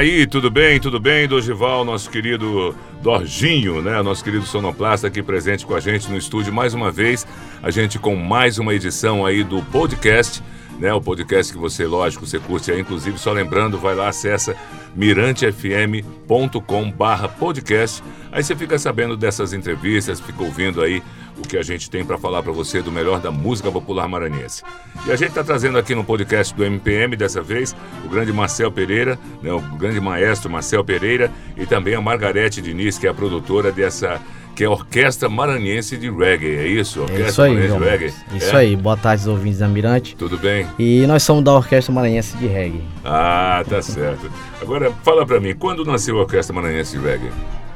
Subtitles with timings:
[0.00, 0.80] Aí, tudo bem?
[0.80, 1.28] Tudo bem?
[1.28, 4.00] Dorival, nosso querido Dorginho, né?
[4.00, 7.26] Nosso querido sonoplasta aqui presente com a gente no estúdio mais uma vez.
[7.62, 10.42] A gente com mais uma edição aí do podcast,
[10.78, 10.90] né?
[10.94, 12.80] O podcast que você, lógico, você curte aí.
[12.80, 14.56] Inclusive, só lembrando, vai lá, acessa
[14.96, 18.02] mirantefm.com barra podcast.
[18.32, 21.02] Aí você fica sabendo dessas entrevistas, fica ouvindo aí
[21.40, 24.62] o que a gente tem para falar para você do melhor da música popular maranhense.
[25.06, 27.74] E a gente está trazendo aqui no podcast do MPM dessa vez
[28.04, 32.98] o grande Marcel Pereira, né, o grande maestro Marcel Pereira e também a Margarete Diniz,
[32.98, 34.20] que é a produtora dessa
[34.54, 37.00] que é a Orquestra Maranhense de Reggae, é isso?
[37.00, 37.84] Orquestra É isso aí, Maranhense de.
[37.84, 38.14] Reggae.
[38.36, 38.58] Isso É?
[38.58, 40.16] aí, boa tarde, ouvintes da Mirante.
[40.16, 40.66] Tudo bem?
[40.78, 42.82] E nós somos da Orquestra Maranhense de Reggae.
[43.02, 44.30] Ah, tá certo.
[44.60, 47.30] Agora, fala para mim, quando nasceu a Orquestra Maranhense de Reggae?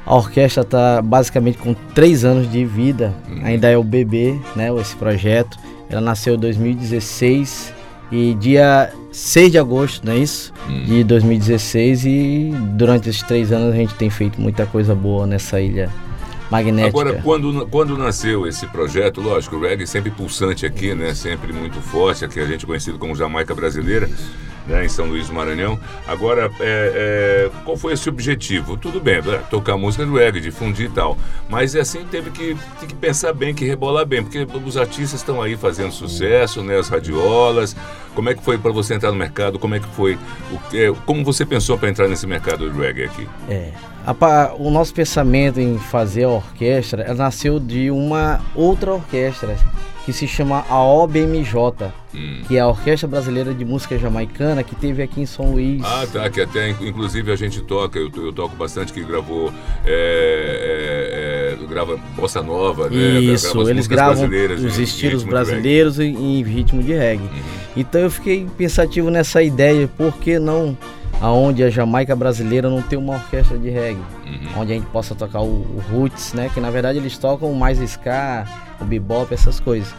[0.06, 3.40] A orquestra está basicamente com três anos de vida, Hum.
[3.42, 5.58] ainda é o bebê, né, esse projeto.
[5.88, 7.72] Ela nasceu em 2016
[8.12, 10.52] e dia 6 de agosto, não é isso?
[10.68, 10.84] Hum.
[10.84, 15.60] De 2016 e durante esses três anos a gente tem feito muita coisa boa nessa
[15.60, 15.88] ilha
[16.50, 16.88] magnética.
[16.88, 21.14] Agora, quando, quando nasceu esse projeto, lógico, o reggae sempre pulsante aqui, né?
[21.14, 24.08] Sempre muito forte, aqui a gente é conhecido como Jamaica Brasileira,
[24.66, 24.84] né?
[24.84, 25.78] Em São Luís do Maranhão.
[26.06, 28.76] Agora, é, é, qual foi esse objetivo?
[28.76, 31.16] Tudo bem, é, tocar música do reggae, difundir e tal,
[31.48, 35.40] mas é assim teve que, que pensar bem, que rebolar bem, porque os artistas estão
[35.40, 36.78] aí fazendo sucesso, né?
[36.78, 37.76] As radiolas.
[38.14, 39.58] Como é que foi para você entrar no mercado?
[39.58, 40.18] Como é que foi?
[40.50, 43.28] O, é, como você pensou para entrar nesse mercado do reggae aqui?
[43.48, 43.72] É.
[44.06, 49.56] A o nosso pensamento em fazer a orquestra nasceu de uma outra orquestra
[50.04, 51.54] que se chama a OBMJ,
[52.14, 52.42] Hum.
[52.46, 55.82] que é a Orquestra Brasileira de Música Jamaicana, que teve aqui em São Luís.
[55.84, 59.52] Ah, tá, que até inc- inclusive a gente toca, eu, eu toco bastante, que gravou,
[59.84, 62.96] é, é, é, grava Bossa Nova, né?
[63.20, 67.24] Isso, Grava eles gravam os em estilos brasileiros em, em ritmo de reggae.
[67.24, 67.30] Uhum.
[67.76, 70.76] Então eu fiquei pensativo nessa ideia, por que não
[71.20, 74.60] aonde a Jamaica brasileira não tem uma orquestra de reggae, Uhum.
[74.62, 77.78] onde a gente possa tocar o, o roots, né, que na verdade eles tocam mais
[77.80, 78.46] ska,
[78.80, 79.94] o bebop, essas coisas.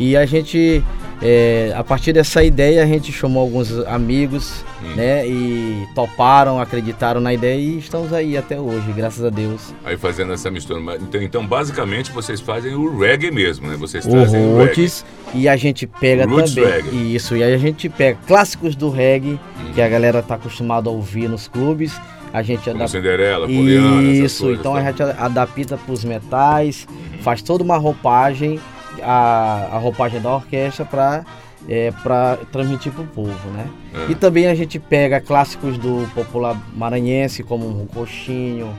[0.00, 0.82] E a gente,
[1.20, 4.94] é, a partir dessa ideia, a gente chamou alguns amigos, Hum.
[4.96, 9.74] né, e toparam, acreditaram na ideia e estamos aí até hoje, graças a Deus.
[9.84, 10.80] Aí fazendo essa mistura.
[11.02, 13.76] Então, então, basicamente, vocês fazem o reggae mesmo, né?
[13.76, 14.68] Vocês o trazem o reggae.
[14.80, 17.14] roots e a gente pega Roots também reggae.
[17.14, 19.72] isso e aí a gente pega clássicos do reggae Uhum.
[19.74, 21.92] que a galera tá acostumada a ouvir nos clubes
[22.32, 24.78] a gente adapta Cinderela, Poliana, isso então tá?
[24.78, 27.18] a gente adapta para os metais Uhum.
[27.22, 28.58] faz toda uma roupagem
[29.02, 31.24] a, a roupagem da orquestra para
[31.68, 33.68] é, para transmitir para o povo, né?
[33.94, 34.12] É.
[34.12, 38.74] E também a gente pega clássicos do popular maranhense como um coxinho,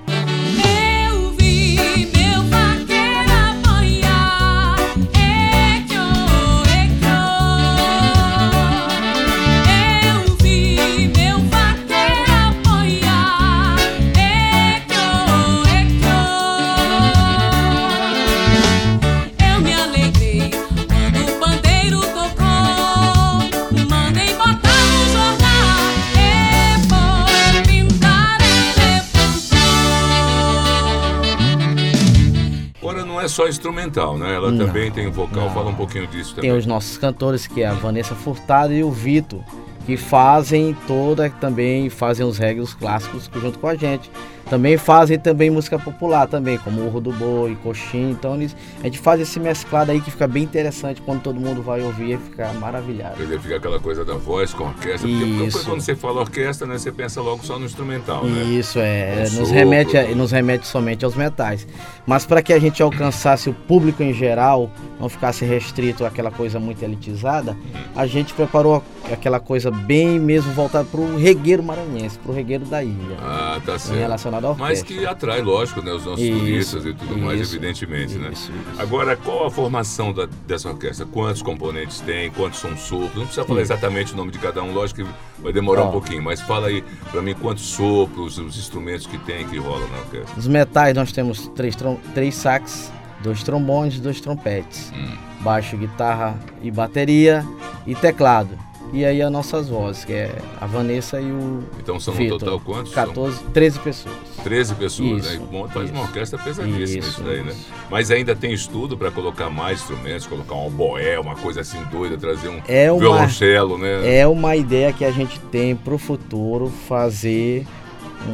[33.42, 34.36] só instrumental, né?
[34.36, 35.54] Ela Não, também tem vocal, não.
[35.54, 36.50] fala um pouquinho disso também.
[36.50, 39.42] Tem os nossos cantores, que é a Vanessa Furtado e o Vitor,
[39.86, 44.12] que fazem toda, também fazem os reggae, os clássicos junto com a gente.
[44.52, 48.12] Também fazem também música popular também, como Urro do Boi, Coxinha.
[48.12, 51.62] Então eles, a gente faz esse mesclado aí que fica bem interessante quando todo mundo
[51.62, 53.16] vai ouvir e ficar maravilhado.
[53.16, 55.08] Quer dizer, fica aquela coisa da voz com orquestra.
[55.08, 56.78] Porque, porque quando você fala orquestra, né?
[56.78, 58.44] Você pensa logo só no instrumental, né?
[58.44, 61.66] Isso é, Com nos sopro, remete, a- nos remete somente aos metais.
[62.06, 64.70] Mas para que a gente alcançasse o público em geral,
[65.00, 67.56] não ficasse restrito àquela coisa muito elitizada,
[67.96, 73.16] a gente preparou aquela coisa bem mesmo voltada pro regueiro maranhense, pro regueiro da ilha.
[73.22, 74.12] Ah, tá em certo.
[74.58, 78.30] Mas que atrai, lógico, né, os nossos Isso, turistas e tudo mais, isso, evidentemente, né?
[78.34, 78.82] isso, isso.
[78.82, 81.06] Agora, qual a formação da- dessa orquestra?
[81.06, 82.30] Quantos componentes tem?
[82.32, 83.16] Quantos são sopros?
[83.16, 85.92] Não precisa falar exatamente o nome de cada um, lógico que vai demorar um Ó.
[85.92, 89.98] pouquinho, mas fala aí pra mim quantos sopros, os instrumentos que tem, que rolam na
[90.00, 90.38] orquestra.
[90.38, 91.76] Os metais nós temos três,
[92.14, 92.92] três sax,
[93.24, 95.16] dois trombones, dois trompetes, Hum.
[95.42, 97.46] baixo, guitarra e bateria
[97.86, 98.58] e teclado.
[98.94, 102.40] E aí as nossas vozes, que é a Vanessa e o Então são no Vitor.
[102.40, 102.92] total quantos?
[102.92, 104.16] São 14, 13 pessoas.
[104.44, 105.68] 13 pessoas, Isso, né?
[105.74, 106.08] Faz uma isso.
[106.08, 107.54] orquestra pesadíssima isso, Isso, daí, né?
[107.90, 112.18] Mas ainda tem estudo para colocar mais instrumentos, colocar um boé, uma coisa assim doida,
[112.18, 114.18] trazer um É uma- violoncelo, né?
[114.20, 117.66] É uma ideia que a gente tem pro futuro fazer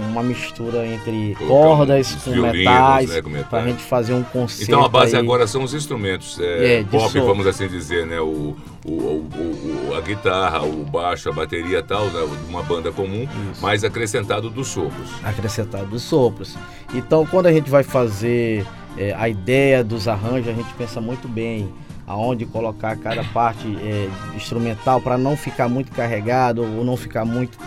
[0.09, 3.47] uma mistura entre Colocar cordas uns com violinos, metais, né, com metais.
[3.49, 5.21] pra gente fazer um conceito Então a base aí.
[5.21, 8.19] agora são os instrumentos é, É, de pop, vamos assim dizer, né?
[8.19, 8.55] O,
[8.85, 12.27] o, o- o- a guitarra, o baixo, a bateria e tal, né?
[12.49, 13.61] uma banda comum, Isso.
[13.61, 15.09] mas acrescentado dos sopros.
[15.23, 16.55] acrescentado dos sopros.
[16.93, 18.65] Então, quando a gente vai fazer
[18.97, 21.71] é, a ideia dos arranjos, a gente pensa muito bem
[22.07, 27.57] aonde colocar cada parte é, instrumental para não ficar muito carregado ou não ficar muito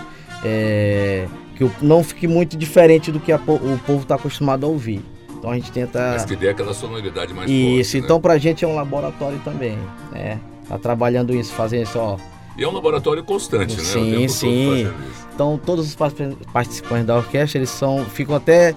[0.45, 1.27] é,
[1.69, 5.03] que não fique muito diferente do que a o povo está acostumado a ouvir.
[5.39, 7.93] Então a gente tenta Mas que dê aquela sonoridade mais isso.
[7.93, 7.99] forte.
[7.99, 8.05] né?
[8.05, 9.79] Então pra gente é um laboratório também,
[10.13, 10.39] né?
[10.69, 12.17] Tá trabalhando isso, fazendo isso, ó.
[12.59, 13.83] E é um laboratório constante, né?
[13.83, 14.89] Sim, sim.
[15.35, 18.75] Então todos os parti- participantes da orquestra eles são ficam até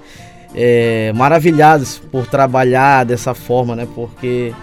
[0.55, 3.87] é, maravilhados por trabalhar dessa forma, né?
[3.93, 4.53] Porque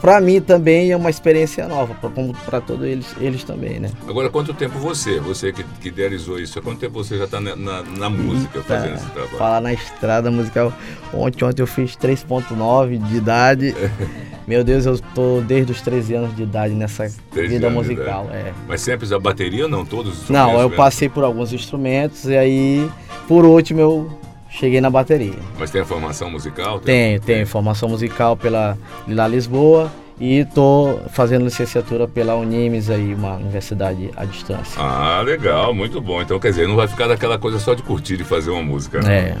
[0.00, 3.90] para mim também é uma experiência nova, pra, como para todos eles, eles também, né?
[4.08, 7.40] Agora, quanto tempo você, você que, que idealizou isso, há quanto tempo você já está
[7.40, 9.38] na, na, na música fazendo esse trabalho?
[9.38, 10.72] Falar na estrada musical.
[11.12, 13.74] Ontem, ontem eu fiz 3.9 de idade.
[14.48, 18.28] Meu Deus, eu tô desde os 13 anos de idade nessa 13 vida musical.
[18.32, 18.52] É.
[18.66, 19.84] Mas sempre a bateria ou não?
[19.84, 22.90] Todos os Não, eu passei por alguns instrumentos e aí,
[23.28, 24.18] por último, eu
[24.50, 25.38] cheguei na bateria.
[25.58, 26.78] Mas tem a formação musical?
[26.80, 29.90] Tenho, tenho formação musical pela Lila Lisboa
[30.20, 34.80] e tô fazendo licenciatura pela Unimes aí, uma universidade à distância.
[34.80, 36.20] Ah, legal, muito bom.
[36.20, 39.00] Então, quer dizer, não vai ficar daquela coisa só de curtir e fazer uma música,
[39.00, 39.18] né?
[39.18, 39.36] É.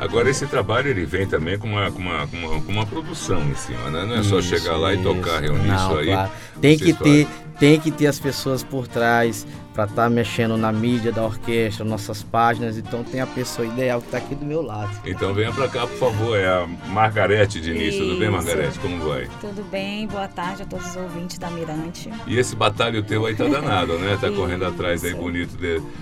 [0.00, 3.40] Agora, esse trabalho, ele vem também com uma, com uma, com uma, com uma produção
[3.42, 4.04] em cima, né?
[4.04, 6.06] Não é só Isso, chegar lá e tocar, reunir Não, isso aí.
[6.06, 6.30] claro.
[6.60, 7.28] Tem que ter,
[7.58, 12.22] tem que ter as pessoas por trás para estar mexendo na mídia da orquestra, nossas
[12.22, 12.76] páginas.
[12.76, 14.90] Então tem a pessoa ideal que está aqui do meu lado.
[15.04, 16.38] Então, venha pra cá, por favor.
[16.38, 17.96] É a Margarete Diniz.
[17.96, 18.32] Tudo bem, Isso.
[18.32, 18.78] Margarete?
[18.78, 19.28] Como vai?
[19.40, 20.06] Tudo bem?
[20.06, 22.10] Boa tarde a todos os ouvintes da Mirante.
[22.26, 24.18] E esse batalho teu aí tá danado, né?
[24.20, 25.20] Tá correndo atrás aí Isso.
[25.20, 25.56] bonito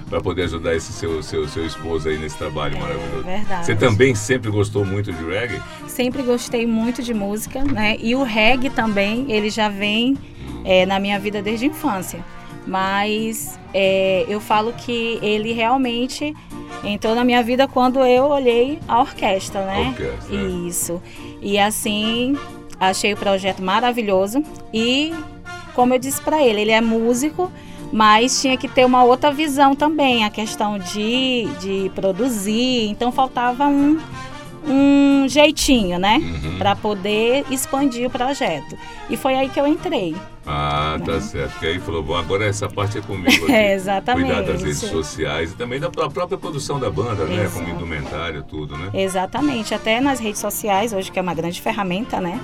[0.08, 3.28] pra poder ajudar esse seu, seu, seu esposo aí nesse trabalho maravilhoso.
[3.28, 3.66] É verdade.
[3.66, 5.61] Você também sempre gostou muito de reggae?
[5.87, 7.96] Sempre gostei muito de música, né?
[8.00, 10.16] E o reggae também, ele já vem
[10.64, 12.25] é, na minha vida desde a infância.
[12.70, 16.37] Mas é, eu falo que ele realmente
[16.84, 19.88] entrou na minha vida quando eu olhei a orquestra, né?
[19.88, 20.69] orquestra, é.
[20.69, 21.02] Isso.
[21.43, 22.38] E assim,
[22.78, 24.44] achei o projeto maravilhoso.
[24.72, 25.12] E,
[25.75, 27.50] como eu disse para ele, ele é músico,
[27.93, 32.87] mas tinha que ter uma outra visão também, a questão de, de produzir.
[32.88, 33.99] Então faltava um,
[34.67, 36.19] um jeitinho, né?
[36.19, 36.59] Uhum.
[36.59, 38.77] Para poder expandir o projeto.
[39.09, 40.15] E foi aí que eu entrei.
[40.47, 41.59] Ah, tá certo.
[41.61, 43.53] Que aí falou, bom, agora essa parte é comigo aqui.
[43.53, 44.27] É, exatamente.
[44.27, 47.49] Cuidar das redes sociais e também da pró- própria produção da banda, né?
[47.53, 48.91] Como indumentário, tudo, né?
[48.95, 52.41] Exatamente, até nas redes sociais, hoje que é uma grande ferramenta, né?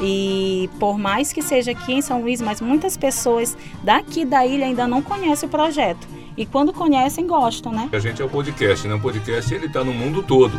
[0.00, 4.66] E por mais que seja aqui em São Luís, mas muitas pessoas daqui da ilha
[4.66, 6.06] ainda não conhecem o projeto.
[6.38, 7.88] E quando conhecem, gostam, né?
[7.92, 8.94] A gente é o podcast, né?
[8.94, 10.52] O podcast ele tá no mundo todo.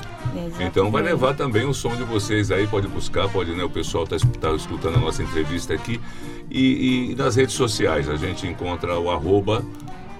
[0.59, 1.03] Então vai Exatamente.
[1.03, 3.63] levar também o som de vocês aí, pode buscar, pode, né?
[3.63, 5.99] O pessoal tá, es- tá escutando a nossa entrevista aqui.
[6.51, 9.63] E, e nas redes sociais a gente encontra o arroba.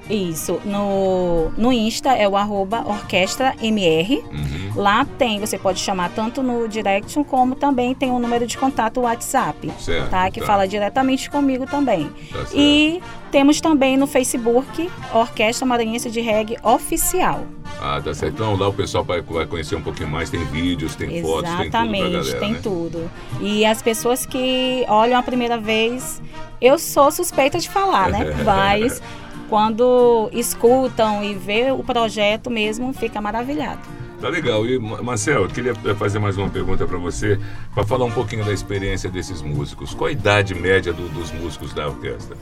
[0.10, 4.24] Isso, no, no Insta é o arroba orquestra.mr.
[4.32, 8.58] Uhum, Lá tem, você pode chamar tanto no direct como também tem um número de
[8.58, 10.10] contato WhatsApp, certo.
[10.10, 10.32] tá?
[10.32, 12.10] Que fala diretamente comigo também.
[12.32, 12.40] Tá.
[12.54, 13.02] E
[13.32, 17.46] temos também no Facebook Orquestra Maranhense de Reggae Oficial.
[17.82, 18.34] Ah, tá certo.
[18.34, 20.30] Então lá o pessoal vai, vai conhecer um pouquinho mais.
[20.30, 22.60] Tem vídeos, tem fotos, tem tudo Exatamente, tem né?
[22.62, 23.12] tudo.
[23.40, 26.22] E as pessoas que olham a primeira vez,
[26.60, 28.34] eu sou suspeita de falar, né?
[28.44, 29.02] Mas
[29.50, 33.99] quando escutam e vê o projeto mesmo, fica maravilhado.
[34.22, 34.66] Tá legal.
[34.66, 37.40] E, Ma- Marcel, eu queria eh, fazer mais uma pergunta para você,
[37.74, 39.94] para falar um pouquinho da experiência desses músicos.
[39.94, 42.36] Qual a idade média do- dos músicos da orquestra?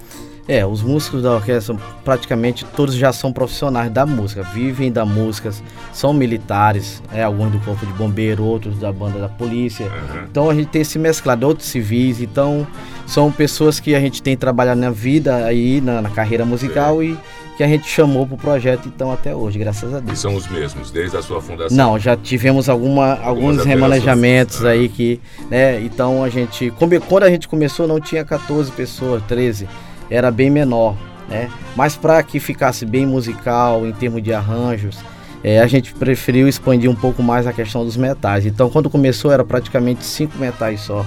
[0.47, 5.51] É, os músicos da orquestra praticamente todos já são profissionais da música, vivem da música,
[5.91, 9.85] são militares, é, alguns do corpo de bombeiro, outros da banda da polícia.
[9.87, 10.25] Aham.
[10.31, 12.65] Então a gente tem se mesclado, outros civis, então
[13.05, 17.17] são pessoas que a gente tem trabalhado na vida aí, na, na carreira musical e
[17.57, 20.19] que a gente chamou pro projeto então até hoje, graças a E Deus.
[20.19, 21.75] são os mesmos, desde a sua fundação.
[21.75, 24.69] Não, já tivemos alguma, alguns remanejamentos Ah.
[24.69, 26.71] aí que, né, então a gente,
[27.07, 29.67] quando a gente começou não tinha 14 pessoas, 13,
[30.09, 30.95] era bem menor,
[31.27, 34.99] né, mas para que ficasse bem musical em termos de arranjos,
[35.43, 39.31] é, a gente preferiu expandir um pouco mais a questão dos metais, então quando começou
[39.31, 41.05] era praticamente cinco metais só.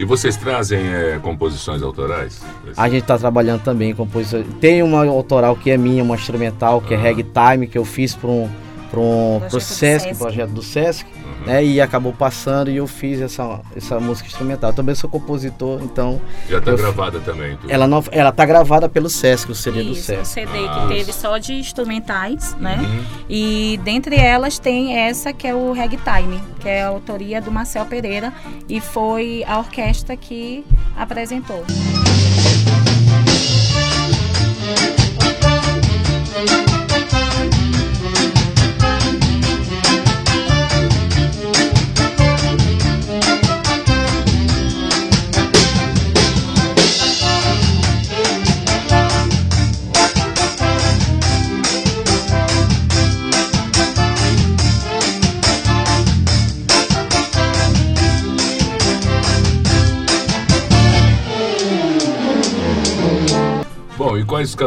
[0.00, 2.40] E vocês trazem é, composições autorais?
[2.74, 4.42] A gente está trabalhando também em composição.
[4.58, 7.00] Tem uma autoral que é minha, uma instrumental, que é Ah.
[7.02, 8.48] Ragtime, que eu fiz para um,
[8.90, 10.18] pra um Projeto pro do Sesc, Sesc.
[10.18, 11.46] projeto do Sesc, Uhum.
[11.46, 11.62] né?
[11.62, 14.72] E acabou passando e eu fiz essa, essa música instrumental.
[14.72, 17.56] Também sou compositor, então Já está eu- gravada também.
[17.58, 17.70] tudo.
[17.70, 20.28] ela não, ela tá gravada pelo Sesc, o CD do Isso, um Sesc.
[20.28, 20.86] CD Ah.
[20.88, 22.78] que teve só de instrumentais, né?
[22.80, 23.04] Uhum.
[23.28, 27.86] E dentre elas tem essa que é o Ragtime, que é a autoria do Marcel
[27.86, 28.32] Pereira
[28.68, 30.64] e foi a orquestra que
[30.96, 31.64] apresentou.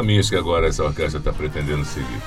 [0.04, 2.22] Caminhos que agora essa orquestra está pretendendo seguir?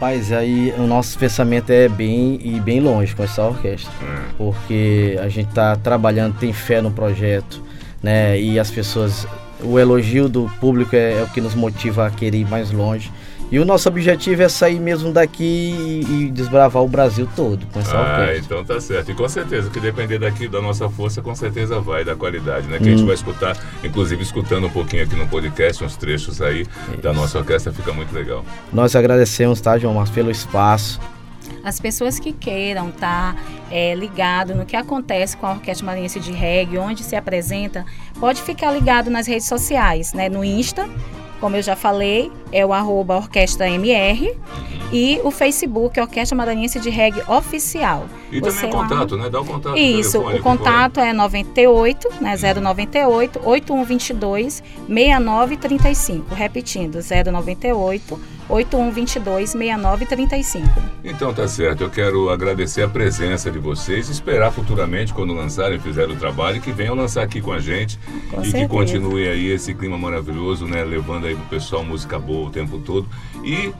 [0.00, 3.92] Mas aí o nosso pensamento é bem e bem longe com essa orquestra.
[4.00, 4.22] É.
[4.38, 7.60] porque a gente está trabalhando, tem fé no projeto,
[8.00, 8.40] né?
[8.40, 9.26] E as pessoas,
[9.60, 13.10] o elogio do público é, é o que nos motiva a querer ir mais longe.
[13.50, 17.96] E o nosso objetivo é sair mesmo daqui e, desbravar o Brasil todo com essa
[17.96, 18.38] Ah, orquestra.
[18.56, 19.10] então tá certo.
[19.10, 22.76] E com certeza, que depender daqui da nossa força, com certeza vai, da qualidade, né?
[22.78, 23.06] Que a gente Hum.
[23.06, 26.66] vai escutar, inclusive escutando um pouquinho aqui no podcast, uns trechos aí
[27.02, 28.44] da nossa orquestra, fica muito legal.
[28.70, 31.00] Nós agradecemos, tá, João Marcos, pelo espaço.
[31.64, 33.34] As pessoas que queiram estar
[33.96, 37.84] ligado no que acontece com a Orquestra Maranhense de Reggae, onde se apresenta,
[38.20, 40.28] pode ficar ligado nas redes sociais, né?
[40.28, 40.86] No Insta,
[41.40, 44.36] como eu já falei, é o arroba Orquestra MR
[44.92, 48.06] e o Facebook Orquestra Maranhense de Reggae Oficial.
[48.32, 49.30] E Você também o lá- contato, né?
[49.30, 49.76] Dá o contato.
[49.76, 56.34] Isso, o contato é 98, né, 098 8122 6935.
[56.34, 58.18] Repetindo, 098
[58.48, 60.68] 8122 6935.
[61.04, 66.14] Então tá certo, eu quero agradecer a presença de vocês, esperar futuramente, quando lançarem, fizerem
[66.14, 67.98] o trabalho, que venham lançar aqui com a gente
[68.30, 68.68] Com e que certeza.
[68.68, 70.82] continue aí esse clima maravilhoso, né?
[70.84, 73.06] Levando aí pro pessoal música boa o tempo todo.
[73.44, 73.72] E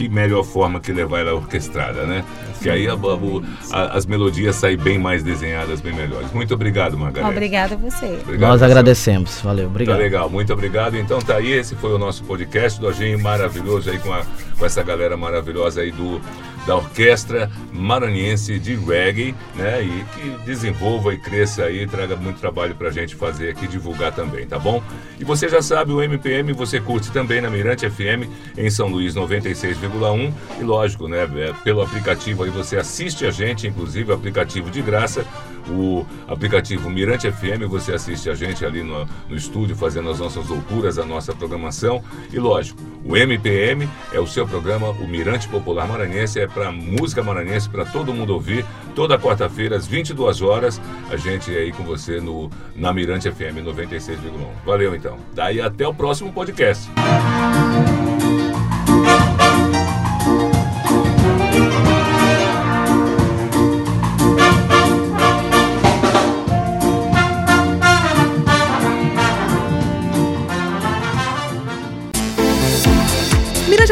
[0.00, 2.24] que melhor forma que levar ela orquestrada, né?
[2.62, 6.32] Que aí a- o- a- as melodias saem bem mais desenhadas, bem melhores.
[6.32, 7.28] Muito obrigado, Margareth.
[7.28, 8.06] Obrigada a você.
[8.22, 9.40] Obrigado, Nós agradecemos.
[9.42, 9.98] Valeu, Tá obrigado.
[9.98, 10.96] legal, muito obrigado.
[10.96, 14.22] Então tá aí, esse foi o nosso podcast do Agem maravilhoso aí com, a-
[14.58, 16.18] com essa galera maravilhosa aí do,
[16.66, 19.82] da Orquestra Maranhense de Reggae, né?
[19.82, 24.46] E que desenvolva e cresça aí, traga muito trabalho pra gente fazer aqui, divulgar também,
[24.46, 24.82] tá bom?
[25.18, 29.14] E você já sabe, o MPM você curte também na Mirante FM em São Luís
[29.14, 31.28] 96,1 e lógico, né?
[31.36, 35.24] é, Pelo aplicativo aí você assiste a gente, inclusive aplicativo de graça,
[35.68, 40.48] o aplicativo Mirante FM, você assiste a gente ali no, no estúdio fazendo as nossas
[40.48, 42.02] loucuras, a nossa programação.
[42.32, 47.22] E lógico, o MPM é o seu programa, o Mirante Popular Maranhense, é para música
[47.22, 48.64] maranhense, para todo mundo ouvir.
[48.94, 50.80] Toda quarta-feira, às 22 horas,
[51.10, 54.18] a gente é aí com você no, na Mirante FM 96,1.
[54.64, 55.16] Valeu então.
[55.34, 56.90] Daí até o próximo podcast.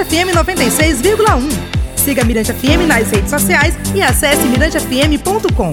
[0.09, 1.77] FM 96,1.
[2.09, 5.71] Siga Mirante FM nas redes sociais e acesse mirantefm.com.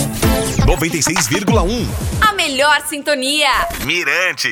[0.66, 1.88] 96,1.
[2.20, 3.48] A melhor sintonia.
[3.86, 4.50] Mirante.